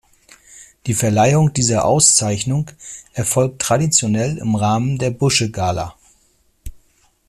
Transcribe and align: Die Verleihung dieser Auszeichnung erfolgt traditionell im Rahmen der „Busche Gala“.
Die 0.87 0.95
Verleihung 0.95 1.53
dieser 1.53 1.85
Auszeichnung 1.85 2.71
erfolgt 3.13 3.59
traditionell 3.61 4.39
im 4.39 4.55
Rahmen 4.55 4.97
der 4.97 5.11
„Busche 5.11 5.51
Gala“. 5.51 5.93